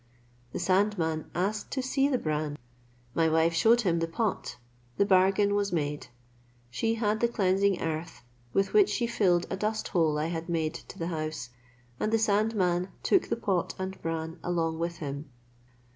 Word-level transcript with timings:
The 0.51 0.57
sandman 0.57 1.29
asked 1.35 1.69
to 1.73 1.83
see 1.83 2.07
the 2.09 2.17
bran. 2.17 2.57
My 3.13 3.29
wife 3.29 3.53
shewed 3.53 3.81
him 3.81 3.99
the 3.99 4.07
pot; 4.07 4.57
the 4.97 5.05
bargain 5.05 5.53
was 5.53 5.71
made; 5.71 6.07
she 6.71 6.95
had 6.95 7.19
the 7.19 7.27
cleansing 7.27 7.79
earth, 7.79 8.23
with 8.51 8.73
which 8.73 8.89
she 8.89 9.05
filled 9.05 9.45
a 9.51 9.55
dust 9.55 9.89
hole 9.89 10.17
I 10.17 10.25
had 10.29 10.49
made 10.49 10.73
to 10.73 10.97
the 10.97 11.09
house, 11.13 11.51
and 11.99 12.11
the 12.11 12.17
sandman 12.17 12.87
took 13.03 13.27
the 13.27 13.35
pot 13.35 13.75
and 13.77 14.01
bran 14.01 14.39
along 14.43 14.79
with 14.79 14.97
him. 14.97 15.29